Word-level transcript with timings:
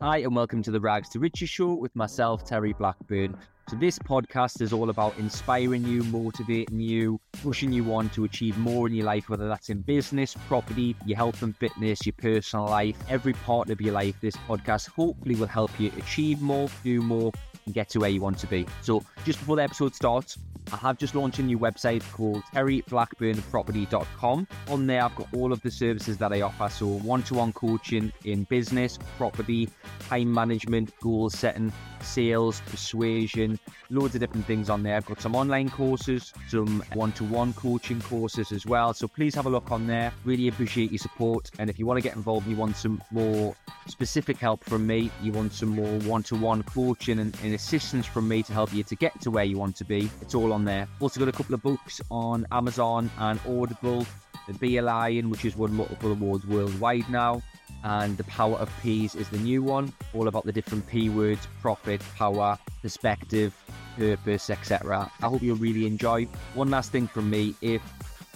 Hi, 0.00 0.18
and 0.18 0.36
welcome 0.36 0.62
to 0.62 0.70
the 0.70 0.78
Rags 0.78 1.08
to 1.08 1.18
Riches 1.18 1.50
show 1.50 1.74
with 1.74 1.96
myself, 1.96 2.44
Terry 2.44 2.72
Blackburn. 2.72 3.36
So, 3.68 3.74
this 3.74 3.98
podcast 3.98 4.62
is 4.62 4.72
all 4.72 4.90
about 4.90 5.18
inspiring 5.18 5.84
you, 5.84 6.04
motivating 6.04 6.78
you, 6.78 7.20
pushing 7.42 7.72
you 7.72 7.94
on 7.94 8.08
to 8.10 8.24
achieve 8.24 8.56
more 8.58 8.86
in 8.86 8.94
your 8.94 9.06
life, 9.06 9.28
whether 9.28 9.48
that's 9.48 9.70
in 9.70 9.80
business, 9.82 10.34
property, 10.46 10.96
your 11.04 11.16
health 11.16 11.42
and 11.42 11.56
fitness, 11.56 12.04
your 12.06 12.14
personal 12.14 12.66
life, 12.66 12.96
every 13.08 13.32
part 13.32 13.70
of 13.70 13.80
your 13.80 13.94
life. 13.94 14.14
This 14.20 14.36
podcast 14.48 14.88
hopefully 14.90 15.34
will 15.34 15.46
help 15.46 15.78
you 15.78 15.90
achieve 15.98 16.40
more, 16.40 16.68
do 16.84 17.00
more, 17.02 17.32
and 17.66 17.74
get 17.74 17.88
to 17.90 18.00
where 18.00 18.10
you 18.10 18.20
want 18.20 18.38
to 18.38 18.46
be. 18.46 18.66
So, 18.82 19.04
just 19.24 19.38
before 19.38 19.56
the 19.56 19.62
episode 19.62 19.94
starts, 19.94 20.38
I 20.72 20.76
have 20.76 20.98
just 20.98 21.14
launched 21.14 21.38
a 21.38 21.42
new 21.42 21.58
website 21.58 22.02
called 22.12 22.42
terryblackburnproperty.com. 22.54 24.48
On 24.68 24.86
there, 24.86 25.02
I've 25.04 25.14
got 25.14 25.28
all 25.34 25.52
of 25.52 25.62
the 25.62 25.70
services 25.70 26.18
that 26.18 26.32
I 26.32 26.42
offer. 26.42 26.68
So, 26.68 26.86
one 26.86 27.22
to 27.24 27.34
one 27.34 27.52
coaching 27.52 28.12
in 28.24 28.44
business, 28.44 28.98
property, 29.16 29.68
time 30.08 30.32
management, 30.32 30.98
goal 31.00 31.30
setting, 31.30 31.72
sales, 32.00 32.60
persuasion, 32.66 33.58
loads 33.90 34.14
of 34.14 34.20
different 34.20 34.46
things 34.46 34.68
on 34.70 34.82
there. 34.82 34.96
I've 34.96 35.06
got 35.06 35.20
some 35.20 35.34
online 35.34 35.70
courses, 35.70 36.32
some 36.48 36.82
one 36.94 37.12
to 37.12 37.24
one 37.30 37.52
coaching 37.52 38.00
courses 38.00 38.52
as 38.52 38.66
well. 38.66 38.92
So, 38.94 39.08
please 39.08 39.34
have 39.34 39.46
a 39.46 39.50
look 39.50 39.70
on 39.70 39.86
there. 39.86 40.12
Really 40.24 40.48
appreciate 40.48 40.90
your 40.90 40.98
support. 40.98 41.50
And 41.58 41.70
if 41.70 41.78
you 41.78 41.86
want 41.86 41.98
to 41.98 42.02
get 42.02 42.16
involved, 42.16 42.46
you 42.46 42.56
want 42.56 42.76
some 42.76 43.02
more 43.10 43.54
specific 43.86 44.36
help 44.36 44.64
from 44.64 44.86
me, 44.86 45.10
you 45.22 45.32
want 45.32 45.52
some 45.52 45.70
more 45.70 45.98
one 46.00 46.22
to 46.24 46.36
one 46.36 46.62
coaching 46.62 47.18
and, 47.18 47.36
and 47.42 47.54
assistance 47.54 48.06
from 48.06 48.28
me 48.28 48.42
to 48.42 48.52
help 48.52 48.72
you 48.72 48.82
to 48.84 48.96
get 48.96 49.18
to 49.20 49.30
where 49.30 49.44
you 49.44 49.58
want 49.58 49.76
to 49.76 49.84
be, 49.84 50.10
it's 50.20 50.34
all 50.34 50.52
on 50.52 50.64
there. 50.64 50.88
Also 51.00 51.20
got 51.20 51.28
a 51.28 51.32
couple 51.32 51.54
of 51.54 51.62
books 51.62 52.00
on 52.10 52.46
Amazon 52.52 53.10
and 53.18 53.40
Audible. 53.48 54.06
The 54.46 54.54
Be 54.54 54.78
a 54.78 54.82
Lion, 54.82 55.28
which 55.28 55.42
has 55.42 55.56
won 55.56 55.74
multiple 55.74 56.10
awards 56.10 56.46
worldwide 56.46 57.08
now, 57.10 57.42
and 57.84 58.16
The 58.16 58.24
Power 58.24 58.56
of 58.56 58.70
P's 58.82 59.14
is 59.14 59.28
the 59.28 59.38
new 59.38 59.62
one, 59.62 59.92
all 60.14 60.28
about 60.28 60.44
the 60.44 60.52
different 60.52 60.86
P 60.86 61.10
words 61.10 61.46
profit, 61.60 62.00
power, 62.16 62.58
perspective, 62.80 63.54
purpose, 63.98 64.50
etc. 64.50 65.10
I 65.20 65.26
hope 65.26 65.42
you'll 65.42 65.56
really 65.56 65.86
enjoy. 65.86 66.24
One 66.54 66.70
last 66.70 66.92
thing 66.92 67.06
from 67.06 67.28
me 67.28 67.54
if 67.60 67.82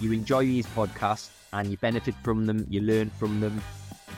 you 0.01 0.13
enjoy 0.13 0.45
these 0.45 0.67
podcasts 0.67 1.31
and 1.53 1.71
you 1.71 1.77
benefit 1.77 2.15
from 2.23 2.47
them, 2.47 2.67
you 2.69 2.81
learn 2.81 3.11
from 3.11 3.41
them, 3.41 3.63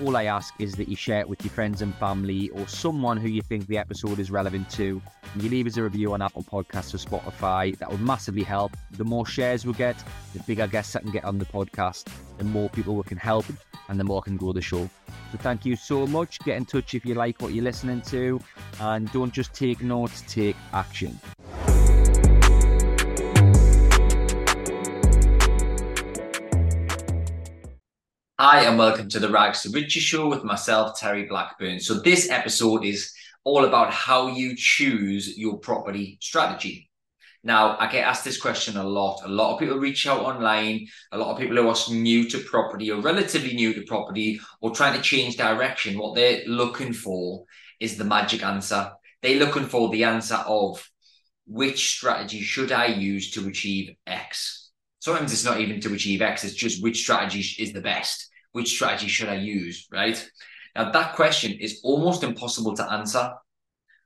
all 0.03 0.17
I 0.17 0.25
ask 0.25 0.55
is 0.59 0.75
that 0.75 0.89
you 0.89 0.97
share 0.97 1.21
it 1.21 1.29
with 1.29 1.45
your 1.45 1.53
friends 1.53 1.83
and 1.83 1.95
family 1.97 2.49
or 2.51 2.67
someone 2.67 3.17
who 3.17 3.29
you 3.29 3.43
think 3.43 3.67
the 3.67 3.79
episode 3.79 4.19
is 4.19 4.31
relevant 4.31 4.69
to. 4.71 5.01
And 5.33 5.43
you 5.43 5.49
leave 5.51 5.67
us 5.67 5.77
a 5.77 5.83
review 5.83 6.13
on 6.15 6.23
Apple 6.23 6.43
Podcasts 6.43 6.95
or 6.95 6.99
Spotify. 6.99 7.77
That 7.79 7.91
would 7.91 8.01
massively 8.01 8.43
help. 8.43 8.77
The 8.93 9.05
more 9.05 9.27
shares 9.27 9.65
we 9.65 9.73
get, 9.75 10.03
the 10.33 10.43
bigger 10.45 10.67
guests 10.67 10.97
I 10.97 11.01
can 11.01 11.11
get 11.11 11.25
on 11.25 11.39
the 11.39 11.45
podcast, 11.45 12.09
the 12.39 12.45
more 12.45 12.69
people 12.71 12.97
we 12.97 13.03
can 13.05 13.19
help, 13.19 13.47
and 13.89 14.01
the 14.01 14.05
more 14.05 14.21
I 14.25 14.25
can 14.25 14.37
grow 14.37 14.53
the 14.53 14.63
show. 14.63 14.89
So 15.33 15.39
thank 15.39 15.65
you 15.65 15.77
so 15.77 16.07
much. 16.07 16.41
Get 16.41 16.57
in 16.57 16.65
touch 16.65 16.95
if 16.95 17.05
you 17.05 17.15
like 17.15 17.41
what 17.41 17.53
you're 17.53 17.65
listening 17.65 18.03
to. 18.03 18.41
And 18.81 19.11
don't 19.13 19.33
just 19.33 19.55
take 19.55 19.83
notes, 19.83 20.23
take 20.27 20.57
action. 20.73 21.19
Hi, 28.55 28.67
and 28.67 28.79
welcome 28.79 29.09
to 29.09 29.19
the 29.19 29.29
Rags 29.29 29.63
to 29.63 29.71
Riches 29.71 30.05
show 30.05 30.29
with 30.29 30.45
myself, 30.45 30.97
Terry 30.97 31.25
Blackburn. 31.25 31.81
So, 31.81 31.95
this 31.95 32.31
episode 32.31 32.85
is 32.85 33.13
all 33.43 33.65
about 33.65 33.93
how 33.93 34.29
you 34.29 34.55
choose 34.55 35.37
your 35.37 35.59
property 35.59 36.19
strategy. 36.21 36.89
Now, 37.43 37.77
I 37.81 37.91
get 37.91 38.07
asked 38.07 38.25
this 38.25 38.41
question 38.41 38.77
a 38.77 38.85
lot. 38.85 39.23
A 39.25 39.29
lot 39.29 39.53
of 39.53 39.59
people 39.59 39.79
reach 39.79 40.07
out 40.07 40.21
online, 40.21 40.87
a 41.11 41.19
lot 41.19 41.33
of 41.33 41.39
people 41.41 41.57
who 41.57 41.69
are 41.69 41.95
new 41.97 42.31
to 42.31 42.39
property 42.39 42.93
or 42.93 43.01
relatively 43.01 43.55
new 43.55 43.75
to 43.75 43.83
property 43.83 44.39
or 44.61 44.71
trying 44.71 44.95
to 44.95 45.03
change 45.03 45.37
direction. 45.37 45.99
What 45.99 46.15
they're 46.15 46.47
looking 46.47 46.93
for 46.93 47.43
is 47.81 47.99
the 47.99 48.05
magic 48.05 48.45
answer. 48.45 48.93
They're 49.21 49.41
looking 49.41 49.67
for 49.67 49.89
the 49.89 50.05
answer 50.05 50.37
of 50.47 50.89
which 51.45 51.97
strategy 51.97 52.41
should 52.41 52.71
I 52.71 52.87
use 52.87 53.33
to 53.33 53.49
achieve 53.49 53.97
X? 54.07 54.71
Sometimes 55.01 55.33
it's 55.33 55.45
not 55.45 55.59
even 55.59 55.81
to 55.81 55.93
achieve 55.93 56.23
X, 56.23 56.45
it's 56.45 56.55
just 56.55 56.85
which 56.85 57.03
strategy 57.03 57.45
is 57.61 57.73
the 57.73 57.81
best. 57.81 58.31
Which 58.55 58.69
strategy 58.69 59.09
should 59.09 59.29
I 59.29 59.35
use, 59.35 59.89
right? 59.91 60.31
Now, 60.77 60.93
that 60.93 61.17
question 61.17 61.59
is 61.59 61.81
almost 61.83 62.23
impossible 62.23 62.77
to 62.77 62.93
answer, 62.93 63.33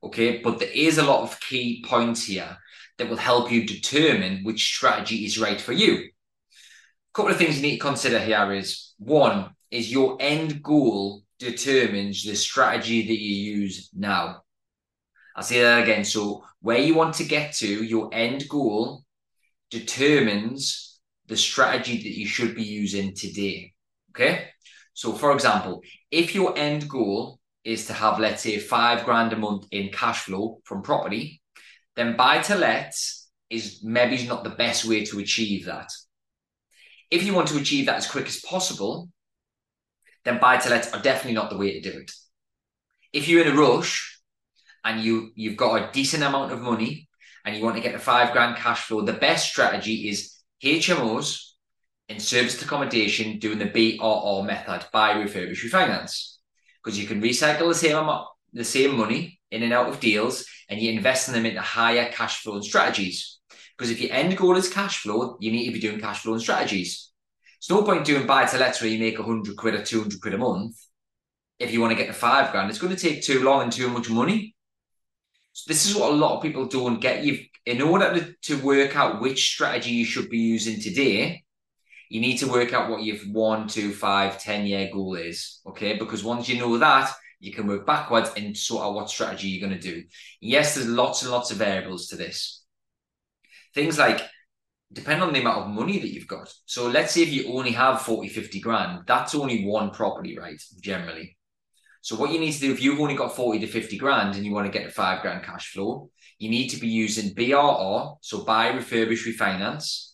okay? 0.02 0.38
But 0.38 0.58
there 0.58 0.70
is 0.72 0.96
a 0.96 1.02
lot 1.02 1.22
of 1.22 1.38
key 1.38 1.84
points 1.86 2.24
here 2.24 2.56
that 2.96 3.10
will 3.10 3.18
help 3.18 3.52
you 3.52 3.66
determine 3.66 4.44
which 4.44 4.74
strategy 4.74 5.26
is 5.26 5.38
right 5.38 5.60
for 5.60 5.74
you. 5.74 5.96
A 5.96 7.12
couple 7.12 7.30
of 7.30 7.36
things 7.36 7.56
you 7.56 7.62
need 7.62 7.76
to 7.76 7.82
consider 7.82 8.18
here 8.20 8.50
is 8.54 8.94
one 8.96 9.50
is 9.70 9.92
your 9.92 10.16
end 10.18 10.62
goal 10.62 11.24
determines 11.38 12.24
the 12.24 12.34
strategy 12.34 13.06
that 13.06 13.18
you 13.18 13.60
use 13.60 13.90
now. 13.94 14.44
I'll 15.36 15.42
say 15.42 15.60
that 15.60 15.82
again. 15.82 16.06
So, 16.06 16.42
where 16.62 16.78
you 16.78 16.94
want 16.94 17.16
to 17.16 17.24
get 17.24 17.52
to, 17.56 17.84
your 17.84 18.08
end 18.14 18.48
goal 18.48 19.04
determines 19.70 20.98
the 21.26 21.36
strategy 21.36 21.98
that 21.98 22.18
you 22.18 22.26
should 22.26 22.54
be 22.54 22.64
using 22.64 23.14
today. 23.14 23.74
Okay. 24.18 24.48
So, 24.94 25.12
for 25.12 25.32
example, 25.32 25.80
if 26.10 26.34
your 26.34 26.58
end 26.58 26.88
goal 26.88 27.38
is 27.62 27.86
to 27.86 27.92
have, 27.92 28.18
let's 28.18 28.42
say, 28.42 28.58
five 28.58 29.04
grand 29.04 29.32
a 29.32 29.36
month 29.36 29.66
in 29.70 29.90
cash 29.90 30.24
flow 30.24 30.60
from 30.64 30.82
property, 30.82 31.40
then 31.94 32.16
buy 32.16 32.40
to 32.42 32.56
let 32.56 32.94
is 33.48 33.80
maybe 33.84 34.26
not 34.26 34.42
the 34.42 34.50
best 34.50 34.84
way 34.84 35.04
to 35.04 35.20
achieve 35.20 35.66
that. 35.66 35.88
If 37.12 37.22
you 37.22 37.32
want 37.32 37.46
to 37.48 37.58
achieve 37.58 37.86
that 37.86 37.98
as 37.98 38.10
quick 38.10 38.26
as 38.26 38.40
possible, 38.40 39.08
then 40.24 40.40
buy 40.40 40.56
to 40.56 40.68
let 40.68 40.92
are 40.92 41.00
definitely 41.00 41.34
not 41.34 41.50
the 41.50 41.56
way 41.56 41.80
to 41.80 41.90
do 41.90 41.96
it. 41.96 42.10
If 43.12 43.28
you're 43.28 43.46
in 43.46 43.56
a 43.56 43.60
rush 43.60 44.20
and 44.84 45.00
you 45.00 45.30
you've 45.36 45.56
got 45.56 45.80
a 45.80 45.92
decent 45.92 46.24
amount 46.24 46.52
of 46.52 46.60
money 46.60 47.08
and 47.44 47.56
you 47.56 47.62
want 47.62 47.76
to 47.76 47.82
get 47.82 47.94
a 47.94 48.00
five 48.00 48.32
grand 48.32 48.56
cash 48.56 48.80
flow, 48.80 49.02
the 49.02 49.12
best 49.12 49.48
strategy 49.48 50.08
is 50.08 50.34
HMOs 50.62 51.47
in 52.08 52.18
serviced 52.18 52.62
accommodation 52.62 53.38
doing 53.38 53.58
the 53.58 53.66
BRR 53.66 54.46
method, 54.46 54.86
buy, 54.92 55.14
refurbish, 55.14 55.64
refinance. 55.64 56.36
Because 56.82 56.98
you 56.98 57.06
can 57.06 57.20
recycle 57.20 57.68
the 57.68 57.74
same 57.74 57.96
amount, 57.96 58.28
the 58.52 58.64
same 58.64 58.96
money 58.96 59.40
in 59.50 59.62
and 59.62 59.72
out 59.72 59.88
of 59.88 60.00
deals 60.00 60.46
and 60.68 60.80
you're 60.80 60.92
investing 60.92 61.34
them 61.34 61.46
into 61.46 61.60
higher 61.60 62.10
cash 62.10 62.42
flow 62.42 62.54
and 62.54 62.64
strategies. 62.64 63.38
Because 63.76 63.90
if 63.90 64.00
your 64.00 64.12
end 64.12 64.36
goal 64.36 64.56
is 64.56 64.68
cash 64.68 65.02
flow, 65.02 65.36
you 65.40 65.50
need 65.50 65.66
to 65.66 65.72
be 65.72 65.80
doing 65.80 66.00
cash 66.00 66.20
flow 66.20 66.34
and 66.34 66.42
strategies. 66.42 67.10
It's 67.58 67.70
no 67.70 67.82
point 67.82 68.04
doing 68.04 68.26
buy 68.26 68.46
to 68.46 68.58
let 68.58 68.80
where 68.80 68.90
you 68.90 68.98
make 68.98 69.18
100 69.18 69.56
quid 69.56 69.74
or 69.74 69.82
200 69.82 70.20
quid 70.20 70.34
a 70.34 70.38
month. 70.38 70.76
If 71.58 71.72
you 71.72 71.80
want 71.80 71.90
to 71.92 71.96
get 71.96 72.06
to 72.06 72.12
five 72.12 72.52
grand, 72.52 72.70
it's 72.70 72.78
going 72.78 72.94
to 72.94 73.00
take 73.00 73.22
too 73.22 73.42
long 73.42 73.62
and 73.62 73.72
too 73.72 73.88
much 73.88 74.08
money. 74.10 74.54
So 75.52 75.64
this 75.68 75.86
is 75.86 75.96
what 75.96 76.12
a 76.12 76.14
lot 76.14 76.36
of 76.36 76.42
people 76.42 76.66
don't 76.66 77.00
get. 77.00 77.24
You've 77.24 77.40
in 77.66 77.82
order 77.82 78.34
to 78.42 78.54
work 78.62 78.96
out 78.96 79.20
which 79.20 79.52
strategy 79.52 79.90
you 79.90 80.04
should 80.04 80.30
be 80.30 80.38
using 80.38 80.80
today, 80.80 81.44
you 82.08 82.20
need 82.20 82.38
to 82.38 82.48
work 82.48 82.72
out 82.72 82.90
what 82.90 83.02
your 83.02 83.16
one, 83.32 83.68
two, 83.68 83.92
five, 83.92 84.40
10 84.40 84.66
year 84.66 84.90
goal 84.92 85.14
is. 85.14 85.60
Okay. 85.66 85.96
Because 85.96 86.24
once 86.24 86.48
you 86.48 86.58
know 86.58 86.78
that, 86.78 87.12
you 87.40 87.52
can 87.52 87.66
work 87.66 87.86
backwards 87.86 88.30
and 88.36 88.56
sort 88.56 88.84
out 88.84 88.94
what 88.94 89.10
strategy 89.10 89.48
you're 89.48 89.68
going 89.68 89.80
to 89.80 89.92
do. 89.94 90.02
Yes, 90.40 90.74
there's 90.74 90.88
lots 90.88 91.22
and 91.22 91.30
lots 91.30 91.50
of 91.50 91.58
variables 91.58 92.08
to 92.08 92.16
this. 92.16 92.64
Things 93.74 93.98
like 93.98 94.20
depend 94.92 95.22
on 95.22 95.32
the 95.32 95.40
amount 95.40 95.66
of 95.66 95.68
money 95.68 95.98
that 95.98 96.12
you've 96.12 96.26
got. 96.26 96.52
So 96.66 96.88
let's 96.88 97.12
say 97.12 97.22
if 97.22 97.32
you 97.32 97.52
only 97.52 97.72
have 97.72 98.02
40, 98.02 98.28
50 98.28 98.60
grand, 98.60 99.00
that's 99.06 99.34
only 99.34 99.64
one 99.64 99.90
property, 99.90 100.38
right? 100.38 100.60
Generally. 100.80 101.36
So 102.00 102.16
what 102.16 102.32
you 102.32 102.40
need 102.40 102.52
to 102.52 102.60
do 102.60 102.72
if 102.72 102.80
you've 102.80 103.00
only 103.00 103.14
got 103.14 103.36
40 103.36 103.60
to 103.60 103.66
50 103.66 103.98
grand 103.98 104.34
and 104.34 104.44
you 104.44 104.52
want 104.52 104.70
to 104.70 104.76
get 104.76 104.88
a 104.88 104.90
five 104.90 105.20
grand 105.20 105.44
cash 105.44 105.72
flow, 105.72 106.10
you 106.38 106.48
need 106.48 106.68
to 106.68 106.80
be 106.80 106.86
using 106.86 107.34
BRR, 107.34 108.16
so 108.20 108.44
buy, 108.44 108.70
refurbish, 108.70 109.26
refinance. 109.26 110.07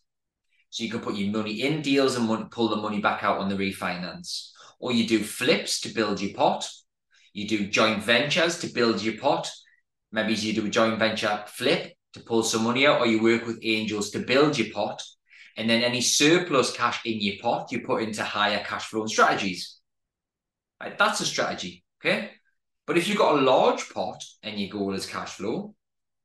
So 0.75 0.83
you 0.83 0.91
can 0.91 0.99
put 0.99 1.15
your 1.15 1.31
money 1.31 1.63
in 1.63 1.83
deals 1.83 2.17
and 2.17 2.51
pull 2.51 2.69
the 2.69 2.75
money 2.75 2.99
back 2.99 3.23
out 3.23 3.39
on 3.39 3.49
the 3.49 3.55
refinance. 3.55 4.51
Or 4.81 4.91
you 4.91 5.07
do 5.07 5.23
flips 5.23 5.81
to 5.83 5.89
build 5.89 6.21
your 6.21 6.35
pot. 6.35 6.69
You 7.33 7.47
do 7.47 7.69
joint 7.69 8.03
ventures 8.03 8.59
to 8.59 8.67
build 8.67 9.01
your 9.01 9.17
pot. 9.17 9.49
Maybe 10.11 10.35
you 10.35 10.53
do 10.53 10.67
a 10.67 10.69
joint 10.69 10.99
venture 10.99 11.45
flip 11.47 11.93
to 12.15 12.21
pull 12.21 12.43
some 12.43 12.65
money 12.65 12.89
out, 12.89 12.99
or 12.99 13.07
you 13.07 13.23
work 13.23 13.47
with 13.47 13.61
angels 13.63 14.11
to 14.11 14.19
build 14.19 14.59
your 14.59 14.73
pot. 14.73 15.01
And 15.57 15.71
then 15.71 15.85
any 15.85 16.01
surplus 16.01 16.77
cash 16.77 17.07
in 17.07 17.21
your 17.21 17.37
pot, 17.41 17.71
you 17.71 17.83
put 17.87 18.03
into 18.03 18.25
higher 18.25 18.65
cash 18.65 18.87
flow 18.87 19.07
strategies. 19.07 19.79
Right? 20.83 20.99
That's 20.99 21.21
a 21.21 21.25
strategy. 21.25 21.85
Okay. 22.05 22.33
But 22.85 22.99
if 22.99 23.07
you've 23.07 23.19
got 23.19 23.39
a 23.39 23.43
large 23.43 23.89
pot 23.91 24.21
and 24.43 24.59
your 24.59 24.71
goal 24.71 24.95
is 24.95 25.07
cash 25.07 25.35
flow, 25.35 25.77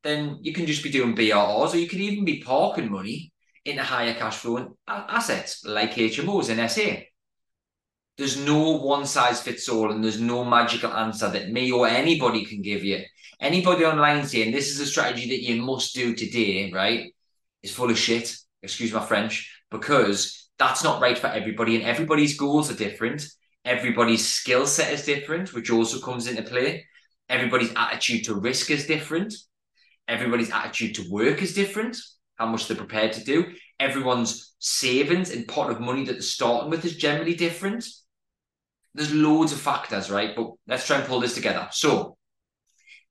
then 0.01 0.39
you 0.41 0.53
can 0.53 0.65
just 0.65 0.81
be 0.81 0.89
doing 0.89 1.15
BRRs 1.15 1.75
or 1.75 1.77
you 1.77 1.87
can 1.87 1.99
even 1.99 2.25
be 2.25 2.41
parking 2.41 2.89
money 2.89 3.31
into 3.65 3.83
higher 3.83 4.13
cash 4.13 4.37
flowing 4.37 4.73
assets 4.87 5.65
like 5.65 5.93
HMOs 5.93 6.49
and 6.49 6.69
SA. 6.69 7.03
There's 8.17 8.37
no 8.37 8.77
one 8.77 9.05
size 9.05 9.41
fits 9.41 9.69
all 9.69 9.91
and 9.91 10.03
there's 10.03 10.19
no 10.19 10.43
magical 10.43 10.91
answer 10.91 11.29
that 11.29 11.51
me 11.51 11.71
or 11.71 11.87
anybody 11.87 12.45
can 12.45 12.61
give 12.61 12.83
you. 12.83 13.03
Anybody 13.39 13.85
online 13.85 14.25
saying 14.25 14.51
this 14.51 14.69
is 14.69 14.79
a 14.81 14.85
strategy 14.85 15.29
that 15.29 15.41
you 15.41 15.61
must 15.61 15.95
do 15.95 16.13
today, 16.13 16.71
right, 16.73 17.13
is 17.63 17.71
full 17.71 17.89
of 17.89 17.97
shit. 17.97 18.35
Excuse 18.61 18.91
my 18.91 19.05
French, 19.05 19.63
because 19.71 20.49
that's 20.57 20.83
not 20.83 21.01
right 21.01 21.17
for 21.17 21.27
everybody 21.27 21.77
and 21.77 21.85
everybody's 21.85 22.37
goals 22.37 22.69
are 22.69 22.75
different. 22.75 23.25
Everybody's 23.63 24.27
skill 24.27 24.65
set 24.65 24.91
is 24.91 25.05
different, 25.05 25.53
which 25.53 25.69
also 25.71 25.99
comes 25.99 26.27
into 26.27 26.43
play. 26.43 26.85
Everybody's 27.29 27.71
attitude 27.75 28.25
to 28.25 28.35
risk 28.35 28.69
is 28.71 28.85
different. 28.85 29.33
Everybody's 30.07 30.49
attitude 30.49 30.95
to 30.95 31.09
work 31.09 31.41
is 31.41 31.53
different, 31.53 31.95
how 32.39 32.45
much 32.47 32.67
they're 32.67 32.77
prepared 32.77 33.13
to 33.13 33.23
do. 33.23 33.53
Everyone's 33.79 34.55
savings 34.59 35.29
and 35.29 35.47
pot 35.47 35.69
of 35.69 35.79
money 35.79 36.05
that 36.05 36.13
they're 36.13 36.21
starting 36.21 36.69
with 36.69 36.85
is 36.85 36.95
generally 36.95 37.35
different. 37.35 37.85
There's 38.95 39.13
loads 39.13 39.51
of 39.51 39.59
factors, 39.59 40.09
right? 40.09 40.35
But 40.35 40.51
let's 40.67 40.87
try 40.87 40.97
and 40.97 41.07
pull 41.07 41.19
this 41.19 41.35
together. 41.35 41.67
So, 41.71 42.17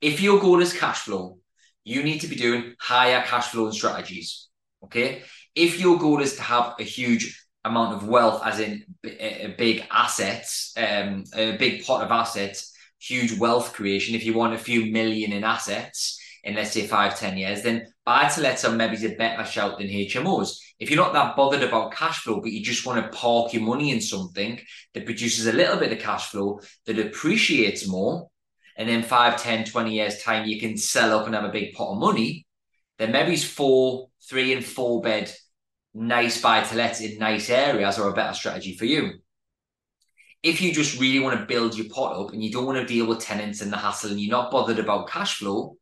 if 0.00 0.20
your 0.20 0.40
goal 0.40 0.60
is 0.60 0.72
cash 0.72 1.00
flow, 1.00 1.38
you 1.84 2.02
need 2.02 2.20
to 2.20 2.26
be 2.26 2.36
doing 2.36 2.75
higher 2.80 3.22
cash 3.22 3.48
flow 3.48 3.70
strategies. 3.70 4.48
Okay. 4.84 5.22
If 5.54 5.80
your 5.80 5.98
goal 5.98 6.20
is 6.20 6.36
to 6.36 6.42
have 6.42 6.75
a 6.78 6.84
huge 6.84 7.46
amount 7.64 7.94
of 7.94 8.08
wealth, 8.08 8.42
as 8.44 8.60
in 8.60 8.84
a 9.04 9.54
big 9.58 9.84
assets, 9.90 10.72
um, 10.76 11.25
a 11.34 11.56
big 11.56 11.84
pot 11.84 12.04
of 12.04 12.10
assets, 12.10 12.72
huge 12.98 13.38
wealth 13.38 13.72
creation, 13.72 14.14
if 14.14 14.25
you 14.25 14.34
want 14.34 14.54
a 14.54 14.58
few 14.58 14.92
million 14.92 15.32
in 15.32 15.44
assets 15.44 16.18
in 16.44 16.55
let's 16.55 16.73
say 16.73 16.87
five, 16.87 17.19
ten 17.19 17.37
years, 17.37 17.62
then 17.62 17.87
buy 18.05 18.29
to 18.29 18.40
let 18.40 18.64
are 18.64 18.73
maybe 18.73 19.05
a 19.05 19.17
better 19.17 19.44
shout 19.44 19.79
than 19.79 19.88
HMOs. 19.88 20.58
If 20.79 20.90
you're 20.90 21.02
not 21.02 21.12
that 21.12 21.37
bothered 21.37 21.62
about 21.62 21.93
cash 21.93 22.20
flow, 22.20 22.40
but 22.40 22.52
you 22.52 22.62
just 22.62 22.87
want 22.87 23.05
to 23.05 23.17
park 23.17 23.52
your 23.52 23.62
money 23.62 23.90
in 23.90 24.00
something 24.00 24.61
that 24.94 25.05
produces 25.05 25.46
a 25.46 25.52
little 25.52 25.76
bit 25.76 25.93
of 25.93 25.99
cash 25.99 26.31
flow 26.31 26.61
that 26.87 26.99
appreciates 26.99 27.88
more, 27.88 28.31
and 28.76 28.88
then 28.88 29.02
5, 29.02 29.43
10, 29.43 29.64
20 29.64 29.93
years 29.93 30.23
time, 30.23 30.49
you 30.49 30.61
can 30.61 30.76
sell 30.76 31.19
up 31.19 31.26
and 31.26 31.35
have 31.35 31.44
a 31.44 31.50
big 31.50 31.75
pot 31.75 31.93
of 31.93 31.99
money, 31.99 32.46
then 32.99 33.12
maybe 33.12 33.32
it's 33.32 33.44
four, 33.44 34.08
three 34.29 34.52
and 34.52 34.64
four 34.64 35.00
bed, 35.00 35.32
nice 35.94 36.40
buy 36.40 36.62
to 36.62 36.76
let 36.76 37.00
in 37.00 37.19
nice 37.19 37.50
areas 37.50 37.99
are 37.99 38.08
a 38.08 38.14
better 38.14 38.35
strategy 38.35 38.76
for 38.76 38.85
you. 38.85 39.14
If 40.43 40.61
you 40.61 40.73
just 40.73 41.00
really 41.00 41.19
want 41.19 41.38
to 41.38 41.46
build 41.46 41.76
your 41.76 41.88
pot 41.88 42.17
up 42.17 42.32
and 42.32 42.43
you 42.43 42.52
don't 42.52 42.67
want 42.67 42.79
to 42.79 42.87
deal 42.87 43.06
with 43.06 43.19
tenants 43.19 43.61
and 43.61 43.73
the 43.73 43.76
hassle 43.76 44.11
and 44.11 44.20
you're 44.20 44.31
not 44.31 44.52
bothered 44.52 44.79
about 44.79 45.08
cash 45.08 45.38
flow, 45.38 45.76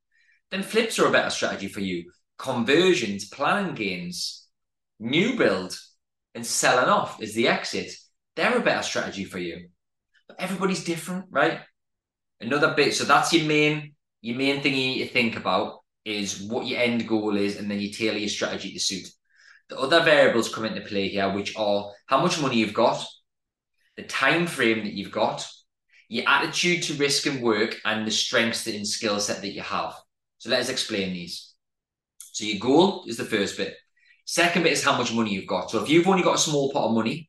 then 0.51 0.63
flips 0.63 0.99
are 0.99 1.07
a 1.07 1.13
better 1.13 1.31
strategy 1.31 1.69
for 1.69 1.81
you. 1.81 2.11
Conversions, 2.39 3.29
planning 3.29 3.75
gains, 3.75 4.47
new 5.01 5.37
build, 5.37 5.79
and 6.35 6.45
selling 6.45 6.89
off 6.89 7.23
is 7.23 7.35
the 7.35 7.49
exit. 7.49 7.93
They're 8.37 8.59
a 8.59 8.63
better 8.63 8.83
strategy 8.83 9.25
for 9.25 9.39
you. 9.39 9.69
But 10.29 10.41
everybody's 10.41 10.85
different, 10.85 11.27
right? 11.31 11.61
Another 12.41 12.75
bit. 12.75 12.95
So 12.95 13.05
that's 13.05 13.33
your 13.33 13.47
main 13.47 13.95
your 14.27 14.37
main 14.37 14.61
thing 14.61 14.75
you 14.75 14.89
need 14.89 15.05
to 15.05 15.13
think 15.13 15.37
about 15.37 15.81
is 16.05 16.43
what 16.43 16.67
your 16.67 16.81
end 16.81 17.07
goal 17.07 17.37
is, 17.37 17.57
and 17.57 17.71
then 17.71 17.81
you 17.81 17.93
tailor 17.93 18.19
your 18.19 18.29
strategy 18.29 18.73
to 18.73 18.81
suit. 18.81 19.07
The 19.69 19.79
other 19.79 20.03
variables 20.03 20.53
come 20.53 20.65
into 20.65 20.81
play 20.81 21.09
here, 21.09 21.33
which 21.33 21.57
are 21.57 21.93
how 22.07 22.21
much 22.21 22.41
money 22.41 22.57
you've 22.57 22.75
got, 22.75 23.07
the 23.97 24.03
time 24.03 24.47
frame 24.47 24.85
that 24.85 24.95
you've 24.95 25.13
got, 25.13 25.49
your 26.09 26.29
attitude 26.29 26.83
to 26.85 26.95
risk 26.95 27.27
and 27.27 27.43
work, 27.43 27.77
and 27.85 28.07
the 28.07 28.11
strengths 28.11 28.67
and 28.67 28.87
skill 28.87 29.21
set 29.21 29.43
that 29.43 29.53
you 29.53 29.63
have. 29.63 29.95
So 30.47 30.53
let 30.53 30.61
us 30.61 30.69
explain 30.69 31.13
these. 31.13 31.55
So 32.31 32.45
your 32.45 32.61
goal 32.61 33.03
is 33.09 33.17
the 33.17 33.25
first 33.25 33.57
bit. 33.57 33.75
Second 34.25 34.63
bit 34.63 34.75
is 34.75 34.85
how 34.85 34.97
much 34.97 35.13
money 35.13 35.33
you've 35.33 35.49
got. 35.49 35.73
So 35.73 35.83
if 35.83 35.91
you've 35.91 36.07
only 36.07 36.23
got 36.23 36.37
a 36.37 36.39
small 36.39 36.71
pot 36.71 36.85
of 36.85 36.95
money, 36.95 37.29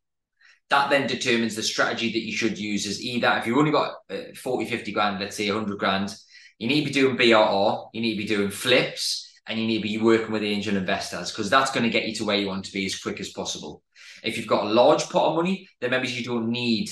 that 0.69 0.91
then 0.91 1.07
determines 1.07 1.55
the 1.55 1.63
strategy 1.63 2.11
that 2.11 2.23
you 2.23 2.31
should 2.31 2.59
use 2.59 2.85
is 2.85 3.01
either 3.01 3.35
if 3.39 3.47
you've 3.47 3.57
only 3.57 3.71
got 3.71 3.95
uh, 4.11 4.35
40, 4.35 4.65
50 4.65 4.91
grand, 4.91 5.19
let's 5.19 5.35
say 5.35 5.49
100 5.49 5.79
grand, 5.79 6.13
you 6.59 6.67
need 6.67 6.81
to 6.81 6.87
be 6.89 6.93
doing 6.93 7.17
BRR, 7.17 7.89
you 7.91 8.01
need 8.01 8.11
to 8.11 8.21
be 8.21 8.27
doing 8.27 8.51
flips, 8.51 9.27
and 9.47 9.57
you 9.57 9.65
need 9.65 9.77
to 9.77 9.87
be 9.87 9.97
working 9.97 10.31
with 10.31 10.43
angel 10.43 10.77
investors 10.77 11.31
because 11.31 11.49
that's 11.49 11.71
going 11.71 11.85
to 11.85 11.89
get 11.89 12.07
you 12.07 12.13
to 12.17 12.25
where 12.25 12.37
you 12.37 12.45
want 12.45 12.65
to 12.65 12.71
be 12.71 12.85
as 12.85 13.01
quick 13.01 13.19
as 13.19 13.29
possible. 13.29 13.81
If 14.23 14.37
you've 14.37 14.45
got 14.45 14.65
a 14.65 14.69
large 14.69 15.09
pot 15.09 15.29
of 15.29 15.37
money, 15.37 15.67
then 15.81 15.89
maybe 15.89 16.09
you 16.09 16.23
don't 16.23 16.51
need 16.51 16.91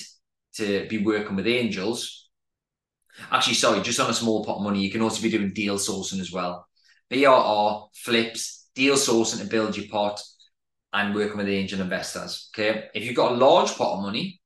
to 0.56 0.88
be 0.88 1.04
working 1.04 1.36
with 1.36 1.46
angels. 1.46 2.25
Actually, 3.32 3.56
sorry, 3.56 3.82
just 3.82 4.00
on 4.00 4.10
a 4.10 4.14
small 4.14 4.44
pot 4.44 4.58
of 4.58 4.64
money, 4.64 4.82
you 4.82 4.92
can 4.92 5.02
also 5.02 5.22
be 5.22 5.30
doing 5.30 5.54
deal 5.54 5.78
sourcing 5.78 6.20
as 6.20 6.32
well. 6.32 6.68
BRR, 7.12 7.88
flips, 7.94 8.68
deal 8.76 8.96
sourcing 8.96 9.40
to 9.40 9.48
build 9.48 9.78
your 9.78 9.88
pot, 9.88 10.22
and 10.96 11.14
working 11.14 11.38
with 11.38 11.50
angel 11.50 11.82
investors. 11.82 12.50
Okay. 12.54 12.88
If 12.94 13.04
you've 13.04 13.16
got 13.16 13.34
a 13.34 13.36
large 13.36 13.76
pot 13.76 13.98
of 13.98 14.04
money 14.04 14.40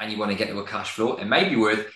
and 0.00 0.10
you 0.10 0.18
want 0.18 0.32
to 0.32 0.36
get 0.36 0.48
to 0.48 0.58
a 0.58 0.66
cash 0.66 0.90
flow, 0.90 1.14
it 1.14 1.26
may 1.26 1.48
be 1.48 1.56
worth 1.56 1.86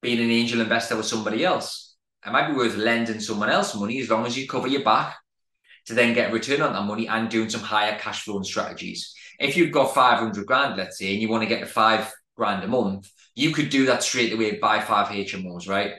being 0.00 0.20
an 0.20 0.30
angel 0.30 0.60
investor 0.60 0.96
with 0.96 1.06
somebody 1.06 1.44
else. 1.44 1.96
It 2.26 2.32
might 2.32 2.48
be 2.48 2.56
worth 2.56 2.76
lending 2.76 3.20
someone 3.20 3.50
else 3.50 3.74
money 3.74 4.00
as 4.00 4.10
long 4.10 4.26
as 4.26 4.36
you 4.36 4.48
cover 4.48 4.68
your 4.68 4.82
back 4.82 5.16
to 5.86 5.94
then 5.94 6.14
get 6.14 6.30
a 6.30 6.32
return 6.32 6.62
on 6.62 6.72
that 6.72 6.84
money 6.84 7.08
and 7.08 7.28
doing 7.28 7.50
some 7.50 7.60
higher 7.60 7.98
cash 7.98 8.24
flow 8.24 8.36
and 8.36 8.46
strategies. 8.46 9.14
If 9.38 9.56
you've 9.56 9.72
got 9.72 9.94
500 9.94 10.46
grand, 10.46 10.76
let's 10.76 10.98
say, 10.98 11.12
and 11.12 11.20
you 11.20 11.28
want 11.28 11.42
to 11.42 11.48
get 11.48 11.60
to 11.60 11.66
five 11.66 12.10
grand 12.40 12.64
a 12.64 12.68
month, 12.68 13.10
you 13.34 13.52
could 13.52 13.68
do 13.68 13.84
that 13.84 14.02
straight 14.02 14.32
away, 14.32 14.56
buy 14.56 14.80
five 14.80 15.08
HMOs, 15.08 15.68
right? 15.68 15.92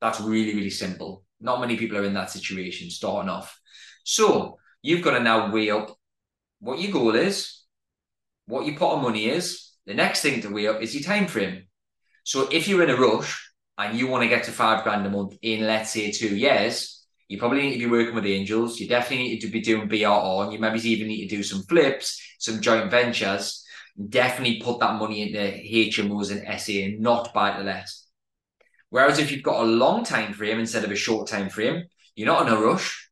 That's 0.00 0.22
really, 0.22 0.54
really 0.54 0.70
simple. 0.70 1.22
Not 1.38 1.60
many 1.60 1.76
people 1.76 1.98
are 1.98 2.04
in 2.04 2.14
that 2.14 2.30
situation 2.30 2.88
starting 2.88 3.28
off. 3.28 3.60
So 4.04 4.56
you've 4.80 5.02
got 5.02 5.18
to 5.18 5.20
now 5.22 5.52
weigh 5.52 5.70
up 5.70 5.94
what 6.60 6.80
your 6.80 6.92
goal 6.92 7.14
is, 7.14 7.62
what 8.46 8.64
your 8.64 8.78
pot 8.78 8.96
of 8.96 9.02
money 9.02 9.26
is. 9.28 9.72
The 9.84 9.92
next 9.92 10.22
thing 10.22 10.40
to 10.40 10.48
weigh 10.48 10.68
up 10.68 10.80
is 10.80 10.94
your 10.94 11.04
time 11.04 11.26
frame. 11.26 11.64
So 12.24 12.48
if 12.50 12.68
you're 12.68 12.84
in 12.84 12.90
a 12.90 12.96
rush 12.96 13.52
and 13.76 13.98
you 13.98 14.06
want 14.06 14.22
to 14.22 14.30
get 14.30 14.44
to 14.44 14.50
five 14.50 14.84
grand 14.84 15.04
a 15.06 15.10
month 15.10 15.36
in, 15.42 15.66
let's 15.66 15.90
say, 15.90 16.10
two 16.10 16.34
years, 16.34 17.04
you 17.28 17.38
probably 17.38 17.62
need 17.62 17.74
to 17.74 17.84
be 17.84 17.90
working 17.90 18.14
with 18.14 18.26
angels. 18.26 18.80
You 18.80 18.88
definitely 18.88 19.26
need 19.28 19.40
to 19.40 19.48
be 19.48 19.60
doing 19.60 19.88
BRR, 19.88 20.44
and 20.44 20.52
you 20.52 20.58
maybe 20.58 20.80
even 20.88 21.08
need 21.08 21.28
to 21.28 21.36
do 21.36 21.42
some 21.42 21.62
flips, 21.62 22.20
some 22.38 22.60
joint 22.60 22.90
ventures. 22.90 23.61
Definitely 24.08 24.60
put 24.60 24.80
that 24.80 24.98
money 24.98 25.22
into 25.22 25.38
HMOs 25.38 26.30
and 26.30 26.60
SA 26.60 26.72
and 26.72 27.00
not 27.00 27.34
buy 27.34 27.56
to 27.56 27.62
let. 27.62 27.88
Whereas 28.90 29.18
if 29.18 29.30
you've 29.30 29.42
got 29.42 29.62
a 29.62 29.66
long 29.66 30.04
time 30.04 30.32
frame 30.32 30.58
instead 30.58 30.84
of 30.84 30.90
a 30.90 30.96
short 30.96 31.28
time 31.28 31.48
frame, 31.48 31.84
you're 32.14 32.26
not 32.26 32.46
in 32.46 32.52
a 32.52 32.60
rush. 32.60 33.10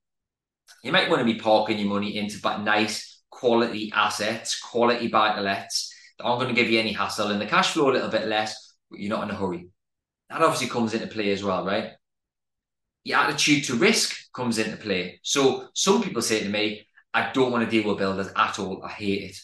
You 0.82 0.92
might 0.92 1.10
want 1.10 1.20
to 1.20 1.32
be 1.32 1.38
parking 1.38 1.78
your 1.78 1.88
money 1.88 2.16
into 2.16 2.40
but 2.40 2.62
nice 2.62 3.22
quality 3.30 3.92
assets, 3.94 4.60
quality 4.60 5.08
buy 5.08 5.34
to 5.34 5.40
lets 5.40 5.92
that 6.18 6.24
aren't 6.24 6.42
going 6.42 6.54
to 6.54 6.60
give 6.60 6.70
you 6.70 6.78
any 6.78 6.92
hassle 6.92 7.30
and 7.30 7.40
the 7.40 7.46
cash 7.46 7.72
flow 7.72 7.90
a 7.90 7.92
little 7.92 8.10
bit 8.10 8.28
less, 8.28 8.74
but 8.90 9.00
you're 9.00 9.10
not 9.10 9.24
in 9.24 9.34
a 9.34 9.38
hurry. 9.38 9.68
That 10.28 10.42
obviously 10.42 10.68
comes 10.68 10.94
into 10.94 11.06
play 11.06 11.32
as 11.32 11.42
well, 11.42 11.64
right? 11.64 11.92
Your 13.04 13.18
attitude 13.18 13.64
to 13.64 13.74
risk 13.74 14.16
comes 14.34 14.58
into 14.58 14.76
play. 14.76 15.20
So 15.22 15.68
some 15.74 16.02
people 16.02 16.22
say 16.22 16.42
to 16.42 16.48
me, 16.48 16.86
I 17.12 17.32
don't 17.32 17.50
want 17.50 17.64
to 17.64 17.70
deal 17.70 17.88
with 17.88 17.98
builders 17.98 18.28
at 18.36 18.58
all. 18.58 18.82
I 18.84 18.90
hate 18.90 19.30
it. 19.30 19.36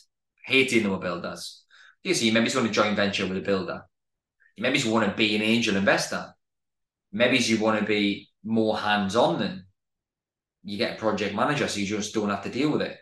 I 0.46 0.52
hate 0.52 0.70
dealing 0.70 0.92
with 0.92 1.00
builders. 1.00 1.62
You 2.02 2.32
maybe 2.32 2.50
you 2.50 2.56
want 2.56 2.68
to 2.68 2.72
join 2.72 2.94
venture 2.94 3.26
with 3.26 3.38
a 3.38 3.40
builder. 3.40 3.82
Maybe 4.58 4.78
you 4.78 4.92
want 4.92 5.10
to 5.10 5.16
be 5.16 5.34
an 5.34 5.42
angel 5.42 5.76
investor. 5.76 6.32
Maybe 7.12 7.38
you 7.38 7.58
want 7.58 7.80
to 7.80 7.84
be 7.84 8.28
more 8.44 8.76
hands-on 8.78 9.38
than 9.38 9.66
you 10.62 10.78
get 10.78 10.96
a 10.96 11.00
project 11.00 11.34
manager, 11.34 11.66
so 11.66 11.80
you 11.80 11.86
just 11.86 12.14
don't 12.14 12.30
have 12.30 12.44
to 12.44 12.50
deal 12.50 12.70
with 12.70 12.82
it. 12.82 12.96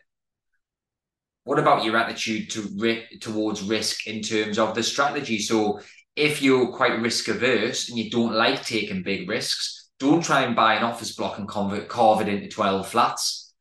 What 1.44 1.58
about 1.58 1.84
your 1.84 1.96
attitude 1.96 2.50
to 2.50 2.68
ri- 2.78 3.06
towards 3.20 3.62
risk 3.62 4.06
in 4.06 4.22
terms 4.22 4.58
of 4.58 4.74
the 4.74 4.82
strategy? 4.82 5.38
So 5.38 5.80
if 6.16 6.40
you're 6.40 6.72
quite 6.72 7.00
risk 7.00 7.28
averse 7.28 7.90
and 7.90 7.98
you 7.98 8.10
don't 8.10 8.32
like 8.32 8.64
taking 8.64 9.02
big 9.02 9.28
risks, 9.28 9.90
don't 9.98 10.24
try 10.24 10.42
and 10.42 10.56
buy 10.56 10.74
an 10.74 10.84
office 10.84 11.14
block 11.14 11.38
and 11.38 11.46
convert 11.46 11.88
carve 11.88 12.22
it 12.22 12.28
into 12.28 12.48
12 12.48 12.88
flats. 12.88 13.54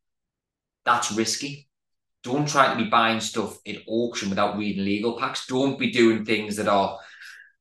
That's 0.86 1.12
risky. 1.12 1.68
Don't 2.24 2.48
try 2.48 2.74
to 2.74 2.82
be 2.82 2.90
buying 2.90 3.20
stuff 3.20 3.58
in 3.66 3.82
auction 3.88 4.30
without 4.30 4.58
reading 4.58 4.86
legal 4.86 5.18
packs. 5.20 5.46
Don't 5.46 5.78
be 5.78 5.92
doing 5.92 6.24
things 6.24 6.56
that 6.56 6.68
are 6.68 6.98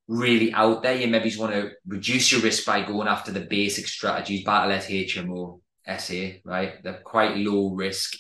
really 0.07 0.53
out 0.53 0.83
there. 0.83 0.95
You 0.95 1.09
maybe 1.09 1.31
just 1.31 1.41
want 1.41 1.53
to 1.53 1.71
reduce 1.87 2.31
your 2.31 2.41
risk 2.43 2.65
by 2.65 2.83
going 2.83 3.09
after 3.09 3.33
the 3.33 3.41
basic 3.41 3.89
strategies, 3.89 4.45
buy 4.45 4.63
to 4.63 4.69
let 4.69 4.85
HMO, 4.85 5.61
SA, 5.99 6.39
right? 6.45 6.83
They're 6.83 7.03
quite 7.05 7.37
low 7.37 7.75
risk 7.75 8.15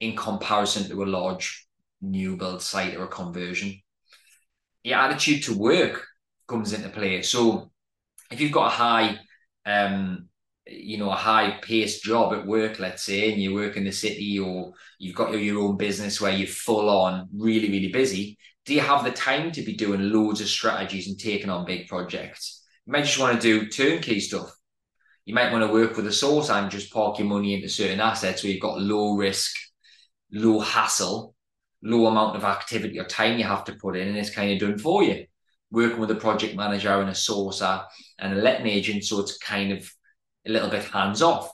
in 0.00 0.16
comparison 0.16 0.88
to 0.88 1.02
a 1.02 1.04
large 1.04 1.66
new 2.00 2.36
build 2.36 2.62
site 2.62 2.96
or 2.96 3.04
a 3.04 3.08
conversion. 3.08 3.80
Your 4.82 4.98
attitude 4.98 5.44
to 5.44 5.58
work 5.58 6.06
comes 6.48 6.72
into 6.72 6.88
play. 6.88 7.22
So 7.22 7.70
if 8.30 8.40
you've 8.40 8.52
got 8.52 8.66
a 8.66 8.76
high, 8.76 9.18
um, 9.66 10.28
you 10.66 10.98
know, 10.98 11.10
a 11.10 11.16
high 11.16 11.58
paced 11.62 12.04
job 12.04 12.32
at 12.32 12.46
work, 12.46 12.78
let's 12.78 13.02
say, 13.02 13.32
and 13.32 13.42
you 13.42 13.54
work 13.54 13.76
in 13.76 13.84
the 13.84 13.92
city 13.92 14.38
or 14.38 14.72
you've 14.98 15.16
got 15.16 15.32
your, 15.32 15.40
your 15.40 15.62
own 15.62 15.76
business 15.76 16.20
where 16.20 16.32
you're 16.32 16.46
full 16.46 16.88
on, 16.88 17.28
really, 17.36 17.68
really 17.68 17.92
busy, 17.92 18.38
do 18.64 18.74
you 18.74 18.80
have 18.80 19.04
the 19.04 19.10
time 19.10 19.50
to 19.52 19.62
be 19.62 19.74
doing 19.74 20.12
loads 20.12 20.40
of 20.40 20.48
strategies 20.48 21.08
and 21.08 21.18
taking 21.18 21.50
on 21.50 21.66
big 21.66 21.88
projects? 21.88 22.64
You 22.86 22.92
might 22.92 23.04
just 23.04 23.18
want 23.18 23.40
to 23.40 23.60
do 23.60 23.68
turnkey 23.68 24.20
stuff. 24.20 24.54
You 25.24 25.34
might 25.34 25.52
want 25.52 25.64
to 25.64 25.72
work 25.72 25.96
with 25.96 26.06
a 26.06 26.12
source 26.12 26.50
and 26.50 26.70
just 26.70 26.92
park 26.92 27.18
your 27.18 27.28
money 27.28 27.54
into 27.54 27.68
certain 27.68 28.00
assets 28.00 28.42
where 28.42 28.52
you've 28.52 28.62
got 28.62 28.80
low 28.80 29.14
risk 29.14 29.52
low 30.32 30.60
hassle, 30.60 31.34
low 31.82 32.06
amount 32.06 32.36
of 32.36 32.44
activity 32.44 32.98
or 32.98 33.04
time 33.04 33.38
you 33.38 33.44
have 33.44 33.64
to 33.64 33.74
put 33.74 33.96
in, 33.96 34.08
and 34.08 34.16
it's 34.16 34.34
kind 34.34 34.52
of 34.52 34.58
done 34.58 34.78
for 34.78 35.02
you. 35.02 35.26
Working 35.70 36.00
with 36.00 36.10
a 36.10 36.16
project 36.16 36.56
manager 36.56 37.00
and 37.00 37.08
a 37.08 37.12
sourcer 37.12 37.84
and 38.18 38.34
a 38.34 38.36
letting 38.36 38.66
agent, 38.66 39.04
so 39.04 39.20
it's 39.20 39.38
kind 39.38 39.72
of 39.72 39.90
a 40.46 40.50
little 40.50 40.70
bit 40.70 40.84
hands 40.84 41.22
off. 41.22 41.50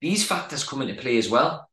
These 0.00 0.26
factors 0.26 0.64
come 0.64 0.82
into 0.82 1.00
play 1.00 1.18
as 1.18 1.28
well. 1.28 1.68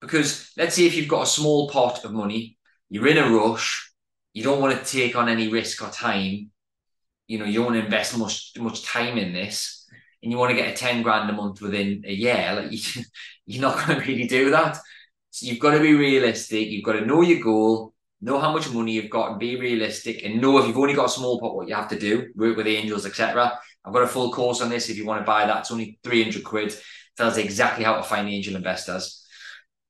Because 0.00 0.50
let's 0.56 0.74
say 0.76 0.86
if 0.86 0.96
you've 0.96 1.08
got 1.08 1.24
a 1.24 1.30
small 1.30 1.68
pot 1.68 2.04
of 2.04 2.12
money, 2.12 2.56
you're 2.88 3.06
in 3.06 3.18
a 3.18 3.30
rush, 3.30 3.92
you 4.32 4.42
don't 4.42 4.60
want 4.60 4.76
to 4.76 4.92
take 4.92 5.14
on 5.16 5.28
any 5.28 5.48
risk 5.48 5.82
or 5.82 5.90
time. 5.90 6.50
You 7.26 7.38
know, 7.38 7.44
you 7.44 7.58
don't 7.58 7.66
want 7.66 7.78
to 7.78 7.84
invest 7.84 8.18
much 8.18 8.52
much 8.58 8.84
time 8.84 9.18
in 9.18 9.32
this, 9.32 9.86
and 10.22 10.32
you 10.32 10.38
want 10.38 10.50
to 10.50 10.56
get 10.56 10.72
a 10.72 10.76
ten 10.76 11.02
grand 11.02 11.28
a 11.30 11.32
month 11.32 11.60
within 11.60 12.02
a 12.06 12.12
year. 12.12 12.52
Like 12.56 12.72
you, 12.72 13.02
you're 13.46 13.62
not 13.62 13.86
going 13.86 14.00
to 14.00 14.06
really 14.06 14.26
do 14.26 14.50
that. 14.50 14.78
So 15.30 15.46
you've 15.46 15.60
got 15.60 15.72
to 15.72 15.80
be 15.80 15.94
realistic. 15.94 16.68
You've 16.68 16.84
got 16.84 16.94
to 16.94 17.06
know 17.06 17.22
your 17.22 17.42
goal, 17.42 17.94
know 18.20 18.40
how 18.40 18.52
much 18.52 18.70
money 18.70 18.92
you've 18.92 19.10
got, 19.10 19.30
and 19.30 19.38
be 19.38 19.60
realistic, 19.60 20.24
and 20.24 20.40
know 20.40 20.58
if 20.58 20.66
you've 20.66 20.78
only 20.78 20.94
got 20.94 21.06
a 21.06 21.10
small 21.10 21.38
pot, 21.38 21.54
what 21.54 21.68
you 21.68 21.74
have 21.74 21.88
to 21.88 21.98
do. 21.98 22.32
Work 22.34 22.56
with 22.56 22.66
angels, 22.66 23.06
etc. 23.06 23.58
I've 23.84 23.92
got 23.92 24.02
a 24.02 24.08
full 24.08 24.32
course 24.32 24.60
on 24.60 24.68
this. 24.68 24.88
If 24.88 24.96
you 24.96 25.06
want 25.06 25.20
to 25.20 25.26
buy 25.26 25.46
that, 25.46 25.60
it's 25.60 25.70
only 25.70 25.98
three 26.02 26.22
hundred 26.22 26.44
quid. 26.44 26.74
Tells 27.16 27.36
exactly 27.36 27.84
how 27.84 27.96
to 27.96 28.02
find 28.02 28.28
angel 28.28 28.56
investors. 28.56 29.26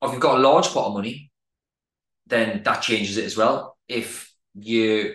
If 0.03 0.13
you've 0.13 0.21
got 0.21 0.39
a 0.39 0.43
large 0.43 0.69
pot 0.69 0.89
of 0.89 0.95
money, 0.95 1.31
then 2.27 2.63
that 2.65 2.81
changes 2.81 3.17
it 3.17 3.25
as 3.25 3.37
well. 3.37 3.77
If 3.89 4.33
you're 4.55 5.15